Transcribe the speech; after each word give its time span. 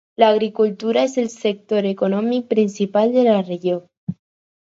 L'agricultura 0.21 1.03
és 1.07 1.13
el 1.23 1.27
sector 1.33 1.89
econòmic 1.89 2.49
principal 2.55 3.15
de 3.19 3.27
la 3.29 3.37
regió. 3.45 3.79